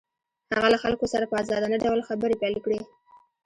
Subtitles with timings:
[0.53, 2.79] هغه له خلکو سره په ازادانه ډول خبرې پيل کړې.